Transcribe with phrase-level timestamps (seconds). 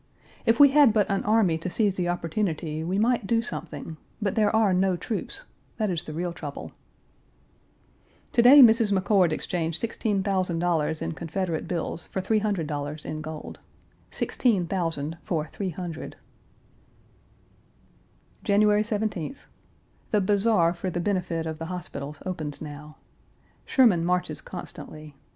[0.47, 4.33] if we had but an army to seize the opportunity we might do something; but
[4.33, 5.45] there are no troops;
[5.77, 6.71] that is the real trouble.
[8.31, 8.91] To day Mrs.
[8.91, 13.59] McCord exchanged $16,000 in Confederate bills for $300 in gold
[14.09, 16.15] sixteen thousand for three hundred.
[18.43, 19.45] January 17th.
[20.09, 22.97] The Bazaar for the benefit of the hospitals opens now.
[23.67, 25.13] Sherman marches constantly.